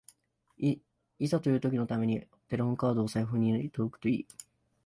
[0.57, 0.79] い
[1.27, 4.27] ざという時のためにテレホンカードを財布に入れておくといい